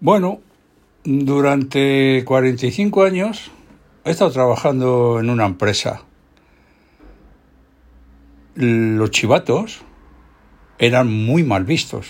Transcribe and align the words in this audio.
Bueno, 0.00 0.40
durante 1.02 2.22
45 2.24 3.02
años 3.02 3.50
he 4.04 4.12
estado 4.12 4.30
trabajando 4.30 5.18
en 5.18 5.28
una 5.28 5.44
empresa. 5.44 6.04
Los 8.54 9.10
chivatos 9.10 9.82
eran 10.78 11.12
muy 11.12 11.42
mal 11.42 11.64
vistos, 11.64 12.06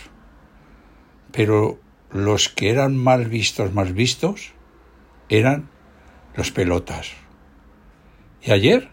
pero 1.32 1.78
los 2.12 2.50
que 2.50 2.68
eran 2.68 2.94
mal 2.94 3.24
vistos, 3.24 3.72
más 3.72 3.94
vistos, 3.94 4.52
eran 5.30 5.70
los 6.34 6.50
pelotas. 6.50 7.12
Y 8.42 8.50
ayer 8.50 8.90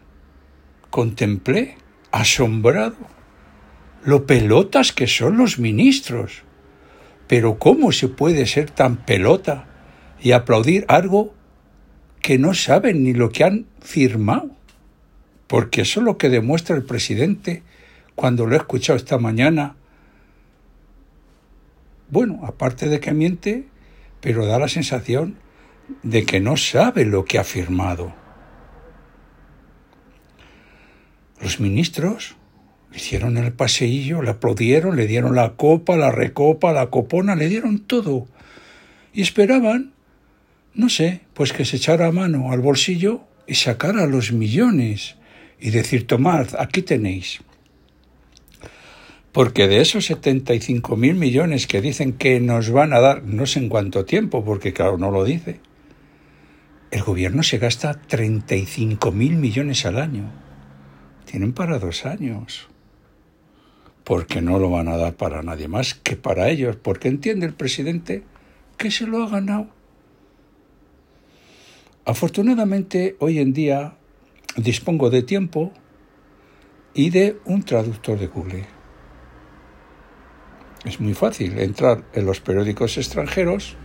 contemplé, 0.89 1.75
asombrado, 2.11 2.95
lo 4.05 4.25
pelotas 4.25 4.93
que 4.93 5.07
son 5.07 5.35
los 5.35 5.59
ministros. 5.59 6.44
Pero 7.27 7.57
¿cómo 7.57 7.91
se 7.91 8.07
puede 8.07 8.45
ser 8.45 8.69
tan 8.69 8.97
pelota 8.97 9.67
y 10.21 10.31
aplaudir 10.31 10.85
algo 10.87 11.33
que 12.21 12.37
no 12.37 12.53
saben 12.53 13.03
ni 13.03 13.13
lo 13.13 13.31
que 13.31 13.43
han 13.43 13.65
firmado? 13.79 14.51
Porque 15.47 15.81
eso 15.81 15.99
es 15.99 16.05
lo 16.05 16.17
que 16.17 16.29
demuestra 16.29 16.75
el 16.75 16.83
presidente 16.83 17.63
cuando 18.15 18.45
lo 18.45 18.55
he 18.55 18.57
escuchado 18.57 18.97
esta 18.97 19.17
mañana. 19.17 19.75
Bueno, 22.09 22.41
aparte 22.43 22.87
de 22.89 22.99
que 22.99 23.13
miente, 23.13 23.67
pero 24.21 24.45
da 24.45 24.59
la 24.59 24.67
sensación 24.67 25.37
de 26.03 26.25
que 26.25 26.39
no 26.39 26.57
sabe 26.57 27.05
lo 27.05 27.25
que 27.25 27.37
ha 27.37 27.43
firmado. 27.43 28.13
Los 31.41 31.59
ministros 31.59 32.35
hicieron 32.95 33.37
el 33.37 33.51
paseillo, 33.51 34.21
le 34.21 34.31
aplaudieron, 34.31 34.95
le 34.95 35.07
dieron 35.07 35.35
la 35.35 35.53
copa, 35.53 35.97
la 35.97 36.11
recopa, 36.11 36.71
la 36.71 36.87
copona, 36.87 37.35
le 37.35 37.49
dieron 37.49 37.79
todo. 37.79 38.27
Y 39.13 39.21
esperaban, 39.21 39.93
no 40.73 40.89
sé, 40.89 41.21
pues 41.33 41.53
que 41.53 41.65
se 41.65 41.77
echara 41.77 42.11
mano 42.11 42.51
al 42.51 42.61
bolsillo 42.61 43.21
y 43.47 43.55
sacara 43.55 44.07
los 44.07 44.31
millones 44.31 45.15
y 45.59 45.71
decir, 45.71 46.07
tomad, 46.07 46.47
aquí 46.57 46.81
tenéis. 46.81 47.41
Porque 49.31 49.67
de 49.67 49.81
esos 49.81 50.05
75 50.05 50.95
mil 50.95 51.15
millones 51.15 51.67
que 51.67 51.81
dicen 51.81 52.13
que 52.13 52.39
nos 52.39 52.71
van 52.71 52.93
a 52.93 53.01
dar, 53.01 53.23
no 53.23 53.45
sé 53.45 53.59
en 53.59 53.67
cuánto 53.67 54.05
tiempo, 54.05 54.45
porque 54.45 54.71
claro, 54.71 54.97
no 54.97 55.11
lo 55.11 55.25
dice, 55.25 55.59
el 56.91 57.01
gobierno 57.03 57.43
se 57.43 57.57
gasta 57.57 57.93
35 57.93 59.11
mil 59.11 59.35
millones 59.35 59.85
al 59.85 59.99
año. 59.99 60.31
Tienen 61.25 61.51
para 61.51 61.79
dos 61.79 62.05
años 62.05 62.69
porque 64.05 64.39
no 64.41 64.59
lo 64.59 64.69
van 64.69 64.87
a 64.87 64.97
dar 64.97 65.15
para 65.15 65.41
nadie 65.41 65.67
más 65.67 65.95
que 65.95 66.15
para 66.15 66.49
ellos, 66.49 66.77
porque 66.77 67.07
entiende 67.09 67.47
el 67.47 67.53
presidente 67.53 68.23
que 68.77 68.91
se 68.91 69.07
lo 69.07 69.23
ha 69.23 69.27
ganado. 69.27 69.67
Afortunadamente, 72.05 73.15
hoy 73.19 73.39
en 73.39 73.51
día 73.51 73.95
dispongo 74.57 75.09
de 75.09 75.23
tiempo 75.23 75.73
y 76.93 77.09
de 77.09 77.39
un 77.45 77.63
traductor 77.63 78.19
de 78.19 78.27
Google. 78.27 78.65
Es 80.85 80.99
muy 80.99 81.15
fácil 81.15 81.57
entrar 81.57 82.03
en 82.13 82.27
los 82.27 82.41
periódicos 82.41 82.97
extranjeros 82.97 83.75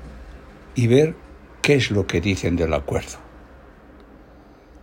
y 0.75 0.87
ver 0.87 1.17
qué 1.63 1.77
es 1.77 1.91
lo 1.91 2.07
que 2.07 2.21
dicen 2.21 2.57
del 2.57 2.75
acuerdo. 2.75 3.17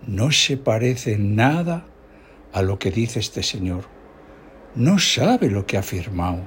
No 0.08 0.32
se 0.32 0.58
parece 0.58 1.20
nada 1.20 1.86
a 2.54 2.64
lo 2.64 2.80
que 2.80 2.90
dice 2.90 3.20
este 3.20 3.44
señor 3.44 3.97
no 4.76 5.00
sabe 5.00 5.50
lo 5.50 5.66
que 5.66 5.78
ha 5.78 5.84
firmado. 5.84 6.40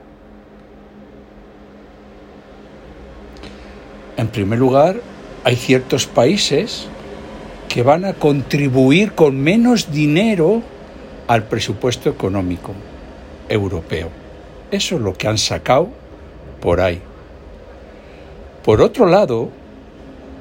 En 4.16 4.28
primer 4.28 4.58
lugar, 4.58 5.00
hay 5.44 5.56
ciertos 5.56 6.06
países 6.06 6.86
que 7.68 7.82
van 7.82 8.04
a 8.04 8.12
contribuir 8.12 9.12
con 9.12 9.38
menos 9.38 9.90
dinero 9.92 10.62
al 11.26 11.44
presupuesto 11.44 12.10
económico 12.10 12.74
europeo. 13.48 14.10
Eso 14.70 14.96
es 14.96 15.00
lo 15.00 15.14
que 15.14 15.28
han 15.28 15.38
sacado 15.38 15.88
por 16.60 16.80
ahí. 16.80 17.00
Por 18.64 18.82
otro 18.82 19.06
lado, 19.06 19.50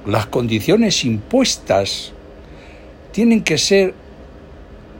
las 0.05 0.25
condiciones 0.25 1.05
impuestas 1.05 2.11
tienen 3.11 3.43
que 3.43 3.57
ser 3.57 3.93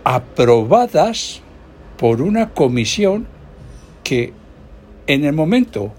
aprobadas 0.04 1.42
por 2.00 2.22
una 2.22 2.52
comisión 2.52 3.28
que 4.06 4.32
en 5.06 5.26
el 5.26 5.34
momento 5.34 5.92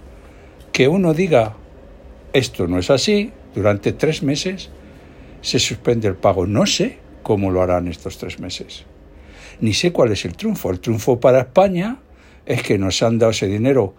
que 0.73 0.87
uno 0.87 1.13
diga 1.13 1.55
esto 2.33 2.65
no 2.67 2.79
es 2.79 2.89
así, 2.89 3.31
durante 3.53 3.93
tres 3.93 4.23
meses 4.23 4.71
se 5.41 5.59
suspende 5.59 6.07
el 6.07 6.15
pago. 6.15 6.47
No 6.47 6.65
sé 6.65 6.97
cómo 7.21 7.51
lo 7.51 7.61
harán 7.61 7.87
estos 7.87 8.17
tres 8.17 8.39
meses. 8.39 8.85
Ni 9.59 9.73
sé 9.73 9.91
cuál 9.91 10.11
es 10.11 10.25
el 10.25 10.35
triunfo. 10.35 10.71
El 10.71 10.79
triunfo 10.79 11.19
para 11.19 11.41
España 11.41 11.99
es 12.47 12.63
que 12.63 12.79
nos 12.79 13.03
han 13.03 13.19
dado 13.19 13.31
ese 13.31 13.45
dinero, 13.45 13.93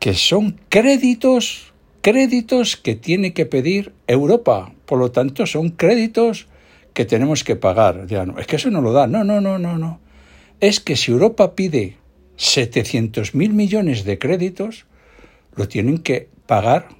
que 0.00 0.12
son 0.12 0.60
créditos, 0.68 1.72
créditos 2.02 2.76
que 2.76 2.94
tiene 2.94 3.32
que 3.32 3.46
pedir 3.46 3.94
Europa. 4.06 4.74
Por 4.84 4.98
lo 4.98 5.10
tanto, 5.12 5.46
son 5.46 5.70
créditos 5.70 6.46
que 6.92 7.06
tenemos 7.06 7.42
que 7.42 7.56
pagar. 7.56 8.06
Ya 8.06 8.26
no, 8.26 8.38
es 8.38 8.46
que 8.46 8.56
eso 8.56 8.70
no 8.70 8.82
lo 8.82 8.92
da. 8.92 9.06
No, 9.06 9.24
no, 9.24 9.40
no, 9.40 9.58
no, 9.58 9.78
no 9.78 10.11
es 10.62 10.78
que 10.78 10.94
si 10.94 11.10
Europa 11.10 11.56
pide 11.56 11.96
700.000 12.38 13.50
millones 13.50 14.04
de 14.04 14.18
créditos, 14.20 14.86
lo 15.56 15.66
tienen 15.66 15.98
que 15.98 16.28
pagar 16.46 16.90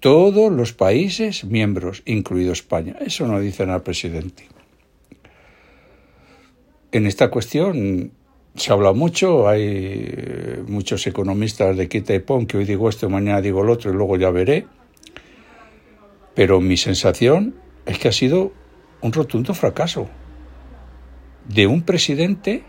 todos 0.00 0.50
los 0.50 0.72
países 0.72 1.44
miembros, 1.44 2.02
incluido 2.06 2.54
España. 2.54 2.96
Eso 3.04 3.28
no 3.28 3.38
dicen 3.38 3.68
al 3.68 3.82
presidente. 3.82 4.48
En 6.90 7.06
esta 7.06 7.30
cuestión 7.30 8.12
se 8.54 8.72
habla 8.72 8.94
mucho, 8.94 9.46
hay 9.46 9.62
eh, 9.62 10.62
muchos 10.66 11.06
economistas 11.06 11.76
de 11.76 11.86
quita 11.86 12.14
y 12.14 12.20
pon 12.20 12.46
que 12.46 12.56
hoy 12.56 12.64
digo 12.64 12.88
esto, 12.88 13.10
mañana 13.10 13.42
digo 13.42 13.62
lo 13.62 13.74
otro 13.74 13.90
y 13.90 13.94
luego 13.94 14.16
ya 14.16 14.30
veré. 14.30 14.66
Pero 16.34 16.62
mi 16.62 16.78
sensación 16.78 17.56
es 17.84 17.98
que 17.98 18.08
ha 18.08 18.12
sido 18.12 18.52
un 19.02 19.12
rotundo 19.12 19.52
fracaso 19.52 20.08
de 21.48 21.66
un 21.66 21.82
presidente 21.82 22.64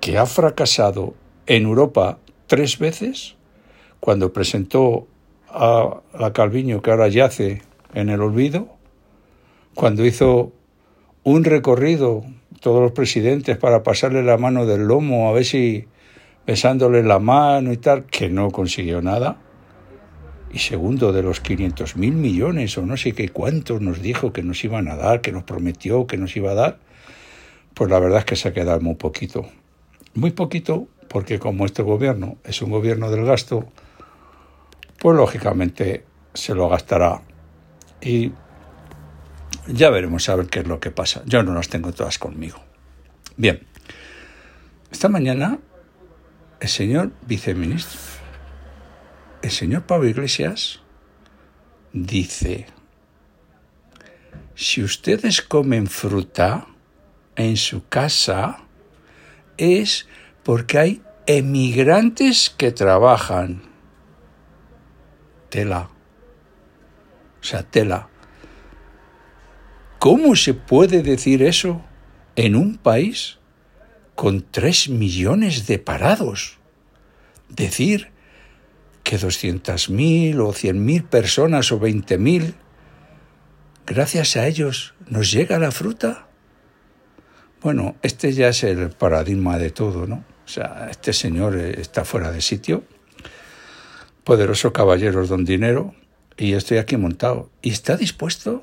que 0.00 0.18
ha 0.18 0.26
fracasado 0.26 1.14
en 1.46 1.64
Europa 1.64 2.18
tres 2.46 2.78
veces, 2.78 3.36
cuando 4.00 4.32
presentó 4.32 5.08
a 5.48 6.00
la 6.18 6.32
Calviño, 6.32 6.82
que 6.82 6.90
ahora 6.90 7.08
yace 7.08 7.62
en 7.94 8.08
el 8.08 8.20
olvido, 8.20 8.68
cuando 9.74 10.04
hizo 10.04 10.52
un 11.22 11.44
recorrido, 11.44 12.24
todos 12.60 12.80
los 12.80 12.92
presidentes, 12.92 13.58
para 13.58 13.82
pasarle 13.82 14.22
la 14.22 14.38
mano 14.38 14.66
del 14.66 14.86
lomo, 14.86 15.28
a 15.28 15.32
ver 15.32 15.44
si 15.44 15.86
besándole 16.46 17.02
la 17.02 17.18
mano 17.18 17.72
y 17.72 17.76
tal, 17.76 18.04
que 18.04 18.28
no 18.28 18.50
consiguió 18.50 19.02
nada. 19.02 19.38
Y 20.52 20.58
segundo, 20.58 21.12
de 21.12 21.22
los 21.22 21.40
500 21.40 21.96
mil 21.96 22.12
millones 22.12 22.78
o 22.78 22.86
no 22.86 22.96
sé 22.96 23.12
qué 23.12 23.28
cuántos 23.28 23.80
nos 23.80 24.00
dijo 24.00 24.32
que 24.32 24.42
nos 24.42 24.64
iban 24.64 24.88
a 24.88 24.96
dar, 24.96 25.20
que 25.20 25.32
nos 25.32 25.42
prometió 25.42 26.06
que 26.06 26.16
nos 26.16 26.36
iba 26.36 26.52
a 26.52 26.54
dar, 26.54 26.78
pues 27.76 27.90
la 27.90 27.98
verdad 27.98 28.20
es 28.20 28.24
que 28.24 28.36
se 28.36 28.48
ha 28.48 28.54
quedado 28.54 28.80
muy 28.80 28.94
poquito. 28.94 29.46
Muy 30.14 30.30
poquito 30.30 30.88
porque 31.10 31.38
como 31.38 31.66
este 31.66 31.82
gobierno 31.82 32.38
es 32.42 32.62
un 32.62 32.70
gobierno 32.70 33.10
del 33.10 33.26
gasto, 33.26 33.68
pues 34.98 35.14
lógicamente 35.14 36.06
se 36.32 36.54
lo 36.54 36.70
gastará. 36.70 37.20
Y 38.00 38.32
ya 39.68 39.90
veremos 39.90 40.26
a 40.30 40.36
ver 40.36 40.46
qué 40.46 40.60
es 40.60 40.66
lo 40.66 40.80
que 40.80 40.90
pasa. 40.90 41.20
Yo 41.26 41.42
no 41.42 41.52
las 41.52 41.68
tengo 41.68 41.92
todas 41.92 42.18
conmigo. 42.18 42.58
Bien, 43.36 43.60
esta 44.90 45.10
mañana 45.10 45.58
el 46.60 46.68
señor 46.68 47.12
viceministro, 47.26 48.00
el 49.42 49.50
señor 49.50 49.82
Pablo 49.82 50.08
Iglesias, 50.08 50.80
dice, 51.92 52.68
si 54.54 54.82
ustedes 54.82 55.42
comen 55.42 55.88
fruta, 55.88 56.68
en 57.36 57.56
su 57.56 57.86
casa 57.88 58.58
es 59.56 60.08
porque 60.42 60.78
hay 60.78 61.02
emigrantes 61.26 62.50
que 62.50 62.72
trabajan. 62.72 63.62
Tela. 65.50 65.90
O 67.40 67.44
sea, 67.44 67.62
tela. 67.62 68.08
¿Cómo 69.98 70.36
se 70.36 70.54
puede 70.54 71.02
decir 71.02 71.42
eso 71.42 71.82
en 72.36 72.54
un 72.54 72.76
país 72.76 73.38
con 74.14 74.44
tres 74.50 74.88
millones 74.88 75.66
de 75.66 75.78
parados? 75.78 76.58
Decir 77.48 78.10
que 79.02 79.18
200.000 79.18 80.38
o 80.40 80.52
100.000 80.52 81.08
personas 81.08 81.72
o 81.72 81.80
20.000, 81.80 82.54
gracias 83.86 84.36
a 84.36 84.46
ellos 84.46 84.94
nos 85.08 85.30
llega 85.30 85.58
la 85.58 85.70
fruta. 85.70 86.25
Bueno, 87.66 87.96
este 88.02 88.32
ya 88.32 88.50
es 88.50 88.62
el 88.62 88.90
paradigma 88.90 89.58
de 89.58 89.70
todo, 89.70 90.06
¿no? 90.06 90.24
O 90.44 90.48
sea, 90.48 90.86
este 90.88 91.12
señor 91.12 91.56
está 91.56 92.04
fuera 92.04 92.30
de 92.30 92.40
sitio. 92.40 92.84
poderoso 94.22 94.72
caballero 94.72 95.26
don 95.26 95.44
dinero 95.44 95.92
y 96.36 96.52
estoy 96.52 96.78
aquí 96.78 96.96
montado. 96.96 97.50
Y 97.62 97.70
está 97.70 97.96
dispuesto 97.96 98.62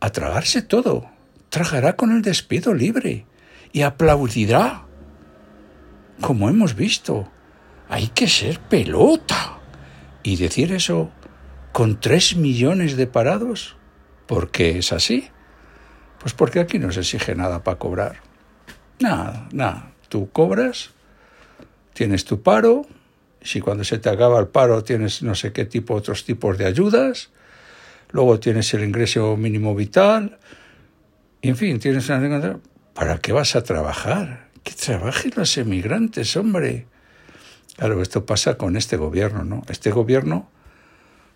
a 0.00 0.10
tragarse 0.10 0.62
todo. 0.62 1.12
Tragará 1.48 1.94
con 1.94 2.10
el 2.10 2.22
despido 2.22 2.74
libre 2.74 3.24
y 3.72 3.82
aplaudirá. 3.82 4.84
Como 6.20 6.48
hemos 6.48 6.74
visto, 6.74 7.30
hay 7.88 8.08
que 8.08 8.26
ser 8.26 8.58
pelota. 8.58 9.60
Y 10.24 10.38
decir 10.38 10.72
eso 10.72 11.12
con 11.70 12.00
tres 12.00 12.34
millones 12.34 12.96
de 12.96 13.06
parados, 13.06 13.76
¿por 14.26 14.50
qué 14.50 14.78
es 14.78 14.92
así? 14.92 15.31
Pues 16.22 16.34
porque 16.34 16.60
aquí 16.60 16.78
no 16.78 16.92
se 16.92 17.00
exige 17.00 17.34
nada 17.34 17.62
para 17.62 17.78
cobrar. 17.78 18.20
Nada, 19.00 19.48
nada. 19.52 19.92
Tú 20.08 20.30
cobras, 20.30 20.90
tienes 21.92 22.24
tu 22.24 22.42
paro, 22.42 22.86
si 23.42 23.60
cuando 23.60 23.82
se 23.82 23.98
te 23.98 24.08
acaba 24.08 24.38
el 24.38 24.46
paro 24.46 24.84
tienes 24.84 25.22
no 25.22 25.34
sé 25.34 25.52
qué 25.52 25.64
tipo, 25.64 25.94
otros 25.94 26.24
tipos 26.24 26.56
de 26.58 26.66
ayudas, 26.66 27.30
luego 28.10 28.38
tienes 28.38 28.72
el 28.74 28.84
ingreso 28.84 29.36
mínimo 29.36 29.74
vital, 29.74 30.38
en 31.42 31.56
fin, 31.56 31.80
tienes 31.80 32.08
una... 32.08 32.60
¿Para 32.94 33.18
qué 33.18 33.32
vas 33.32 33.56
a 33.56 33.64
trabajar? 33.64 34.48
Que 34.62 34.74
trabajen 34.74 35.32
los 35.34 35.58
emigrantes, 35.58 36.36
hombre. 36.36 36.86
Claro, 37.76 38.00
esto 38.00 38.24
pasa 38.26 38.56
con 38.56 38.76
este 38.76 38.96
gobierno, 38.96 39.44
¿no? 39.44 39.62
Este 39.68 39.90
gobierno 39.90 40.48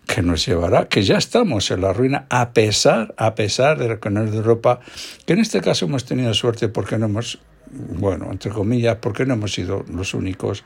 que 0.07 0.21
nos 0.21 0.45
llevará, 0.45 0.87
que 0.87 1.03
ya 1.03 1.17
estamos 1.17 1.69
en 1.69 1.81
la 1.81 1.91
ruina, 1.93 2.25
a 2.29 2.53
pesar, 2.53 3.13
a 3.17 3.35
pesar 3.35 3.77
de 3.77 3.93
es 3.93 4.31
de 4.31 4.37
Europa, 4.37 4.79
que 5.25 5.33
en 5.33 5.39
este 5.39 5.59
caso 5.61 5.85
hemos 5.85 6.05
tenido 6.05 6.33
suerte 6.33 6.69
porque 6.69 6.97
no 6.97 7.05
hemos, 7.07 7.39
bueno, 7.69 8.31
entre 8.31 8.51
comillas, 8.51 8.97
porque 9.01 9.25
no 9.25 9.33
hemos 9.33 9.53
sido 9.53 9.83
los 9.91 10.13
únicos 10.13 10.63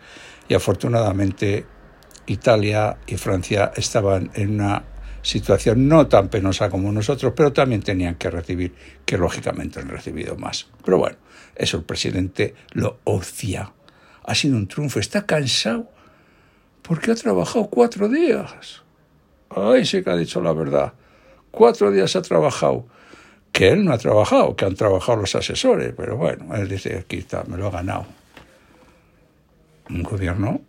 y 0.48 0.54
afortunadamente 0.54 1.66
Italia 2.28 2.98
y 3.08 3.18
Francia 3.18 3.72
estaban 3.76 4.30
en 4.36 4.62
una 4.62 4.84
situación 5.24 5.88
no 5.88 6.08
tan 6.08 6.30
penosa 6.30 6.70
como 6.70 6.92
nosotros, 6.92 7.34
pero 7.36 7.52
también 7.52 7.82
tenían 7.82 8.16
que 8.16 8.30
recibir, 8.30 8.76
que 9.06 9.18
lógicamente 9.18 9.80
han 9.80 9.90
recibido 9.90 10.36
más. 10.36 10.68
Pero 10.86 11.00
bueno, 11.00 11.18
eso 11.56 11.78
el 11.78 11.84
presidente 11.84 12.54
lo 12.74 13.00
ocia. 13.06 13.74
Ha 14.24 14.36
sido 14.36 14.56
un 14.56 14.68
triunfo, 14.68 15.00
está 15.00 15.26
cansado 15.26 15.90
porque 16.84 17.12
ha 17.12 17.16
trabajado 17.16 17.68
cuatro 17.68 18.08
días. 18.08 18.84
Ay, 19.56 19.86
sí 19.86 20.04
que 20.04 20.10
ha 20.10 20.16
dicho 20.16 20.42
la 20.42 20.54
verdad. 20.54 20.94
Cuatro 21.52 21.92
días 21.92 22.16
ha 22.16 22.22
trabajado. 22.22 22.88
Que 23.52 23.70
él 23.70 23.84
no 23.84 23.92
ha 23.92 23.98
trabajado, 23.98 24.56
que 24.56 24.64
han 24.64 24.76
trabajado 24.76 25.20
los 25.20 25.36
asesores, 25.36 25.94
pero 25.96 26.16
bueno, 26.16 26.56
él 26.56 26.70
dice, 26.70 26.98
aquí 26.98 27.18
está, 27.18 27.44
me 27.44 27.58
lo 27.58 27.68
ha 27.68 27.72
ganado. 27.72 28.06
Un 29.90 30.04
gobierno 30.04 30.62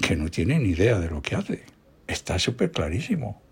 que 0.00 0.14
no 0.14 0.30
tiene 0.30 0.58
ni 0.60 0.70
idea 0.70 1.00
de 1.00 1.10
lo 1.10 1.20
que 1.22 1.34
hace. 1.34 1.64
Está 2.06 2.38
súper 2.38 2.70
clarísimo. 2.70 3.42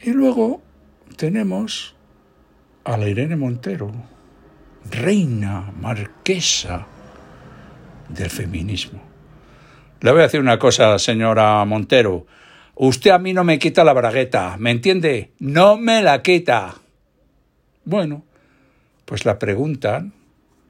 Y 0.00 0.10
luego 0.10 0.60
tenemos 1.16 1.94
a 2.84 2.96
la 2.96 3.08
Irene 3.08 3.36
Montero, 3.36 3.92
reina, 4.90 5.72
marquesa 5.80 6.86
del 8.08 8.28
feminismo. 8.28 9.00
Le 10.00 10.10
voy 10.10 10.20
a 10.20 10.24
decir 10.24 10.40
una 10.40 10.58
cosa, 10.58 10.98
señora 10.98 11.64
Montero. 11.64 12.26
Usted 12.74 13.10
a 13.10 13.18
mí 13.18 13.34
no 13.34 13.44
me 13.44 13.58
quita 13.58 13.84
la 13.84 13.92
bragueta, 13.92 14.56
¿me 14.58 14.70
entiende? 14.70 15.32
No 15.38 15.76
me 15.76 16.02
la 16.02 16.22
quita. 16.22 16.76
Bueno, 17.84 18.24
pues 19.04 19.26
la 19.26 19.38
preguntan 19.38 20.14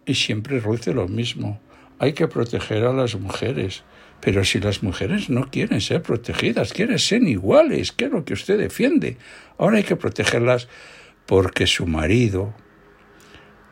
y 0.04 0.16
siempre 0.16 0.58
ruce 0.58 0.93
lo 0.93 1.06
mismo. 1.06 1.60
Hay 2.00 2.12
que 2.12 2.26
proteger 2.26 2.84
a 2.84 2.93
las 2.93 3.14
mujeres. 3.14 3.84
Pero 4.20 4.44
si 4.44 4.58
las 4.58 4.82
mujeres 4.82 5.31
no 5.31 5.49
quieren 5.50 5.81
ser 5.81 6.02
protegidas, 6.02 6.72
quieren 6.72 6.99
ser 6.99 7.22
iguales, 7.22 7.93
que 7.93 8.06
es 8.06 8.10
lo 8.10 8.25
que 8.25 8.32
usted 8.34 8.58
defiende. 8.58 9.16
Ahora 9.56 9.76
hay 9.76 9.84
que 9.84 9.96
protegerlas 9.96 10.69
porque 11.26 11.69
su 11.69 11.87
marido, 11.87 12.52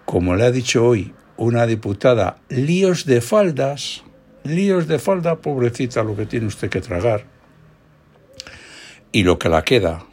como 0.04 0.36
le 0.36 0.44
ha 0.44 0.52
dicho 0.52 0.86
hoy 0.86 1.14
una 1.36 1.66
diputada, 1.66 2.38
líos 2.48 3.06
de 3.06 3.20
faldas, 3.20 4.04
líos 4.44 4.86
de 4.86 5.00
falda, 5.00 5.40
pobrecita, 5.40 6.04
lo 6.04 6.14
que 6.14 6.26
tiene 6.26 6.46
usted 6.46 6.68
que 6.68 6.80
tragar 6.80 7.39
y 9.12 9.24
lo 9.24 9.38
que 9.38 9.48
la 9.48 9.64
queda, 9.64 10.06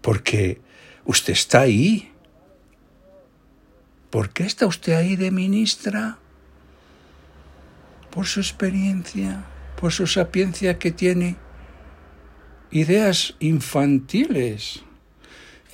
porque 0.00 0.60
usted 1.04 1.32
está 1.32 1.60
ahí. 1.60 2.12
¿Por 4.10 4.30
qué 4.30 4.44
está 4.44 4.66
usted 4.66 4.94
ahí 4.94 5.16
de 5.16 5.30
ministra? 5.30 6.18
Por 8.10 8.26
su 8.26 8.40
experiencia, 8.40 9.44
por 9.80 9.92
su 9.92 10.06
sapiencia 10.06 10.78
que 10.78 10.90
tiene. 10.90 11.36
Ideas 12.70 13.34
infantiles. 13.38 14.82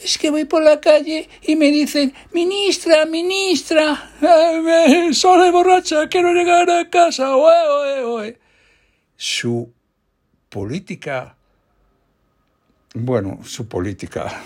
Es 0.03 0.19
que 0.19 0.31
voy 0.31 0.45
por 0.45 0.63
la 0.63 0.81
calle 0.81 1.29
y 1.43 1.57
me 1.57 1.73
dicen, 1.73 2.15
ministra, 2.33 3.05
ministra, 3.07 4.13
soy 5.13 5.51
borracha, 5.51 6.09
quiero 6.09 6.33
llegar 6.33 6.71
a 6.71 6.89
casa. 6.89 7.33
Su 9.17 9.73
política 10.49 11.38
bueno, 12.95 13.41
su 13.45 13.69
política 13.69 14.43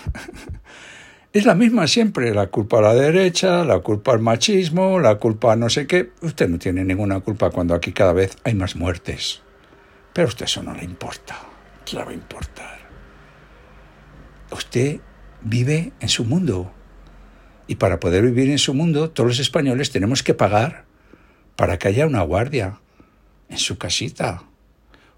es 1.33 1.45
la 1.45 1.55
misma 1.55 1.87
siempre, 1.87 2.33
la 2.33 2.47
culpa 2.47 2.79
a 2.79 2.81
la 2.81 2.93
derecha, 2.93 3.63
la 3.63 3.79
culpa 3.79 4.11
al 4.11 4.19
machismo, 4.19 4.99
la 4.99 5.15
culpa 5.15 5.53
a 5.53 5.55
no 5.55 5.69
sé 5.69 5.87
qué. 5.87 6.11
Usted 6.21 6.49
no 6.49 6.59
tiene 6.59 6.83
ninguna 6.83 7.19
culpa 7.21 7.49
cuando 7.49 7.73
aquí 7.73 7.93
cada 7.93 8.13
vez 8.13 8.37
hay 8.43 8.53
más 8.53 8.75
muertes. 8.75 9.41
Pero 10.13 10.27
a 10.27 10.29
usted 10.29 10.45
eso 10.45 10.61
no 10.61 10.73
le 10.73 10.83
importa. 10.83 11.39
¿Qué 11.85 11.97
le 11.97 12.03
va 12.03 12.11
a 12.11 12.13
importar? 12.13 12.79
Usted 14.51 14.99
vive 15.41 15.91
en 15.99 16.09
su 16.09 16.25
mundo. 16.25 16.71
Y 17.65 17.75
para 17.75 17.99
poder 17.99 18.23
vivir 18.23 18.49
en 18.49 18.59
su 18.59 18.73
mundo, 18.73 19.09
todos 19.09 19.27
los 19.27 19.39
españoles 19.39 19.91
tenemos 19.91 20.21
que 20.21 20.33
pagar 20.33 20.85
para 21.55 21.79
que 21.79 21.87
haya 21.87 22.05
una 22.05 22.21
guardia 22.21 22.79
en 23.49 23.57
su 23.57 23.77
casita. 23.77 24.43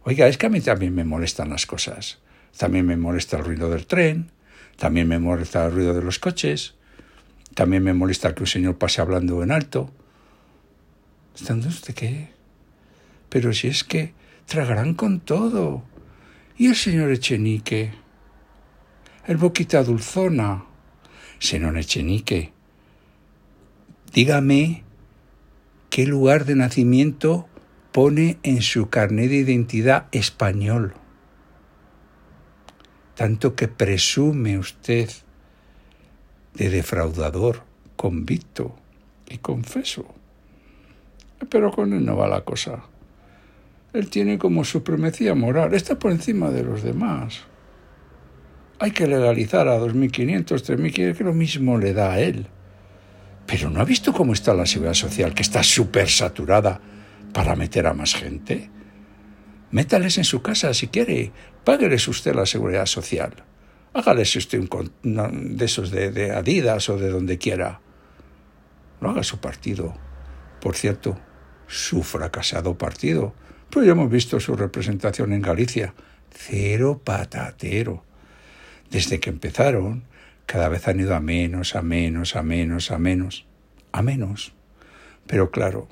Oiga, 0.03 0.27
es 0.27 0.37
que 0.37 0.45
a 0.45 0.49
mí 0.49 0.61
también 0.61 0.93
me 0.93 1.03
molestan 1.03 1.49
las 1.49 1.65
cosas. 1.65 2.19
También 2.57 2.85
me 2.85 2.95
molesta 2.95 3.37
el 3.37 3.43
ruido 3.43 3.69
del 3.69 3.85
tren, 3.85 4.31
también 4.77 5.07
me 5.07 5.19
molesta 5.19 5.65
el 5.65 5.73
ruido 5.73 5.93
de 5.93 6.01
los 6.01 6.19
coches, 6.19 6.75
también 7.53 7.83
me 7.83 7.93
molesta 7.93 8.33
que 8.33 8.43
un 8.43 8.47
señor 8.47 8.77
pase 8.77 9.01
hablando 9.01 9.43
en 9.43 9.51
alto. 9.51 9.91
¿Estando 11.35 11.67
usted 11.67 11.93
qué? 11.93 12.29
Pero 13.29 13.53
si 13.53 13.67
es 13.67 13.83
que 13.83 14.13
tragarán 14.45 14.93
con 14.93 15.19
todo. 15.19 15.83
¿Y 16.57 16.67
el 16.67 16.75
señor 16.75 17.11
Echenique? 17.11 17.91
El 19.27 19.37
boquita 19.37 19.83
dulzona. 19.83 20.65
Señor 21.39 21.77
Echenique, 21.77 22.53
dígame 24.13 24.83
qué 25.89 26.05
lugar 26.05 26.45
de 26.45 26.55
nacimiento 26.55 27.49
pone 27.91 28.37
en 28.43 28.61
su 28.61 28.89
carnet 28.89 29.29
de 29.29 29.37
identidad 29.37 30.07
español 30.13 30.95
tanto 33.15 33.55
que 33.55 33.67
presume 33.67 34.57
usted 34.57 35.09
de 36.53 36.69
defraudador 36.69 37.63
convicto 37.95 38.75
y 39.29 39.37
confeso. 39.37 40.05
Pero 41.49 41.71
con 41.71 41.93
él 41.93 42.05
no 42.05 42.15
va 42.15 42.27
la 42.27 42.41
cosa. 42.41 42.83
Él 43.93 44.09
tiene 44.09 44.37
como 44.37 44.65
supremacía 44.65 45.35
moral, 45.35 45.73
está 45.73 45.97
por 45.97 46.11
encima 46.11 46.49
de 46.49 46.63
los 46.63 46.83
demás. 46.83 47.43
Hay 48.79 48.91
que 48.91 49.07
legalizar 49.07 49.69
a 49.69 49.79
2.500, 49.79 50.45
3.500, 50.45 51.17
que 51.17 51.23
lo 51.23 51.33
mismo 51.33 51.77
le 51.77 51.93
da 51.93 52.11
a 52.11 52.19
él. 52.19 52.47
Pero 53.45 53.69
¿no 53.69 53.79
ha 53.79 53.85
visto 53.85 54.11
cómo 54.11 54.33
está 54.33 54.53
la 54.53 54.65
seguridad 54.65 54.95
social, 54.95 55.33
que 55.33 55.43
está 55.43 55.63
súper 55.63 56.09
saturada 56.09 56.81
para 57.31 57.55
meter 57.55 57.87
a 57.87 57.93
más 57.93 58.13
gente? 58.15 58.69
Métales 59.71 60.17
en 60.17 60.23
su 60.23 60.41
casa 60.41 60.73
si 60.73 60.87
quiere. 60.87 61.31
Págueles 61.63 62.07
usted 62.07 62.35
la 62.35 62.45
seguridad 62.45 62.85
social. 62.85 63.43
Hágales 63.93 64.35
usted 64.35 64.63
de 65.03 65.65
esos 65.65 65.91
de, 65.91 66.31
Adidas 66.31 66.89
o 66.89 66.97
de 66.97 67.09
donde 67.09 67.37
quiera. 67.37 67.81
No 69.01 69.09
haga 69.09 69.23
su 69.23 69.39
partido. 69.39 69.95
Por 70.61 70.75
cierto, 70.75 71.17
su 71.67 72.03
fracasado 72.03 72.77
partido. 72.77 73.33
Pues 73.69 73.85
ya 73.85 73.93
hemos 73.93 74.09
visto 74.09 74.39
su 74.39 74.55
representación 74.55 75.33
en 75.33 75.41
Galicia. 75.41 75.93
Cero 76.29 77.01
patatero. 77.03 78.03
Desde 78.89 79.19
que 79.19 79.29
empezaron, 79.29 80.03
cada 80.45 80.69
vez 80.69 80.87
han 80.87 80.99
ido 80.99 81.15
a 81.15 81.19
menos, 81.19 81.75
a 81.75 81.81
menos, 81.81 82.35
a 82.35 82.43
menos, 82.43 82.91
a 82.91 82.97
menos, 82.97 83.45
a 83.91 84.01
menos. 84.01 84.53
Pero 85.27 85.51
claro, 85.51 85.87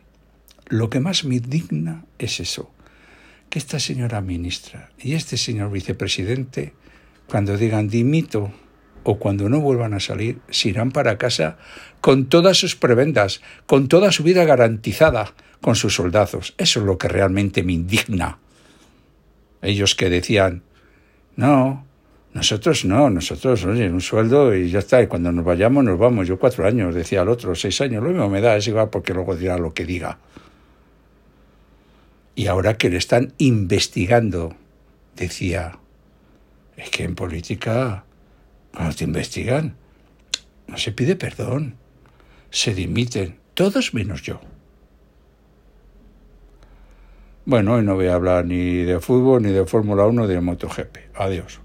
lo 0.68 0.90
que 0.90 1.00
más 1.00 1.26
me 1.26 1.36
indigna 1.36 2.06
es 2.20 2.40
eso, 2.40 2.72
que 3.54 3.60
esta 3.60 3.78
señora 3.78 4.20
ministra 4.20 4.90
y 4.98 5.14
este 5.14 5.38
señor 5.38 5.70
vicepresidente, 5.70 6.74
cuando 7.28 7.56
digan 7.56 7.88
dimito 7.88 8.52
o 9.04 9.20
cuando 9.20 9.48
no 9.48 9.62
vuelvan 9.62 9.94
a 9.94 10.00
salir, 10.00 10.40
se 10.50 10.70
irán 10.70 10.90
para 10.90 11.20
casa 11.20 11.60
con 12.02 12.26
todas 12.26 12.58
sus 12.58 12.76
prebendas, 12.76 13.44
con 13.68 13.90
toda 13.90 14.12
su 14.12 14.24
vida 14.24 14.44
garantizada, 14.44 15.36
con 15.62 15.76
sus 15.76 15.94
soldados. 15.94 16.56
Eso 16.58 16.80
es 16.80 16.86
lo 16.88 16.98
que 16.98 17.08
realmente 17.08 17.62
me 17.62 17.74
indigna. 17.74 18.40
Ellos 19.62 19.94
que 19.94 20.10
decían, 20.10 20.64
no, 21.36 21.86
nosotros 22.34 22.86
no, 22.86 23.12
nosotros, 23.12 23.66
oye, 23.66 23.88
un 23.88 24.02
sueldo 24.02 24.56
y 24.56 24.72
ya 24.72 24.80
está, 24.80 25.00
y 25.04 25.06
cuando 25.06 25.32
nos 25.32 25.46
vayamos 25.46 25.84
nos 25.84 26.00
vamos. 26.00 26.28
Yo 26.28 26.40
cuatro 26.40 26.66
años, 26.66 26.96
decía 26.96 27.22
el 27.22 27.30
otro, 27.30 27.54
seis 27.54 27.80
años, 27.82 28.02
lo 28.02 28.10
mismo 28.10 28.30
me 28.32 28.42
da, 28.42 28.58
es 28.58 28.68
igual 28.68 28.90
porque 28.90 29.14
luego 29.14 29.36
dirá 29.36 29.60
lo 29.60 29.76
que 29.76 29.86
diga. 29.86 30.18
Y 32.36 32.48
ahora 32.48 32.78
que 32.78 32.90
le 32.90 32.98
están 32.98 33.34
investigando, 33.38 34.56
decía, 35.16 35.80
es 36.76 36.90
que 36.90 37.04
en 37.04 37.16
política, 37.16 38.06
cuando 38.74 38.96
te 38.96 39.04
investigan, 39.04 39.76
no 40.68 40.78
se 40.78 40.92
pide 40.92 41.16
perdón, 41.16 41.76
se 42.50 42.74
dimiten, 42.74 43.40
todos 43.54 43.94
menos 43.94 44.24
yo. 44.24 44.40
Bueno, 47.46 47.74
hoy 47.74 47.84
no 47.84 47.96
voy 47.96 48.08
a 48.08 48.16
hablar 48.16 48.46
ni 48.46 48.84
de 48.84 49.00
fútbol, 49.00 49.44
ni 49.44 49.52
de 49.52 49.66
Fórmula 49.66 50.06
1, 50.06 50.28
ni 50.28 50.34
de 50.34 50.40
MotoGP. 50.40 50.98
Adiós. 51.16 51.63